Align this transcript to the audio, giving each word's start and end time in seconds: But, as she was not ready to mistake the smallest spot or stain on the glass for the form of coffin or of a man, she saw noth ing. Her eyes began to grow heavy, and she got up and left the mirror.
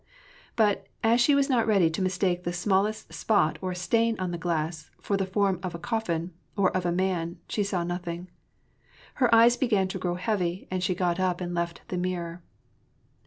But, 0.55 0.87
as 1.03 1.21
she 1.21 1.35
was 1.35 1.47
not 1.47 1.67
ready 1.67 1.87
to 1.91 2.01
mistake 2.01 2.43
the 2.43 2.53
smallest 2.53 3.13
spot 3.13 3.59
or 3.61 3.75
stain 3.75 4.19
on 4.19 4.31
the 4.31 4.37
glass 4.39 4.89
for 4.99 5.15
the 5.15 5.27
form 5.27 5.59
of 5.61 5.79
coffin 5.83 6.33
or 6.57 6.75
of 6.75 6.87
a 6.87 6.91
man, 6.91 7.37
she 7.47 7.61
saw 7.63 7.83
noth 7.83 8.07
ing. 8.07 8.27
Her 9.21 9.29
eyes 9.35 9.57
began 9.57 9.87
to 9.89 9.99
grow 9.99 10.15
heavy, 10.15 10.67
and 10.71 10.81
she 10.81 10.95
got 10.95 11.19
up 11.19 11.39
and 11.39 11.53
left 11.53 11.81
the 11.89 11.97
mirror. 11.99 12.41